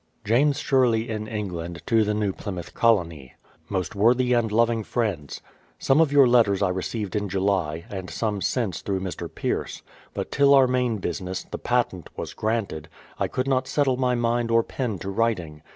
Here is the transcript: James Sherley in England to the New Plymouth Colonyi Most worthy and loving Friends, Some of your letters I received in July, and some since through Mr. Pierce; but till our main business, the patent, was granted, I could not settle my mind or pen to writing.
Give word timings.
James 0.25 0.59
Sherley 0.59 1.07
in 1.09 1.27
England 1.27 1.83
to 1.85 2.03
the 2.03 2.15
New 2.15 2.33
Plymouth 2.33 2.73
Colonyi 2.73 3.33
Most 3.69 3.93
worthy 3.93 4.33
and 4.33 4.51
loving 4.51 4.83
Friends, 4.83 5.41
Some 5.77 6.01
of 6.01 6.11
your 6.11 6.27
letters 6.27 6.63
I 6.63 6.69
received 6.69 7.15
in 7.15 7.29
July, 7.29 7.85
and 7.87 8.09
some 8.09 8.41
since 8.41 8.81
through 8.81 9.01
Mr. 9.01 9.29
Pierce; 9.31 9.83
but 10.15 10.31
till 10.31 10.55
our 10.55 10.65
main 10.65 10.97
business, 10.97 11.43
the 11.43 11.59
patent, 11.59 12.09
was 12.17 12.33
granted, 12.33 12.89
I 13.19 13.27
could 13.27 13.47
not 13.47 13.67
settle 13.67 13.95
my 13.95 14.15
mind 14.15 14.49
or 14.49 14.63
pen 14.63 14.97
to 14.97 15.09
writing. 15.11 15.61